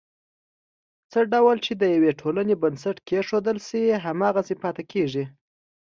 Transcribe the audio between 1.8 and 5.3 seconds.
د یوې ټولنې بنسټ کېښودل شي، هماغسې پاتې کېږي.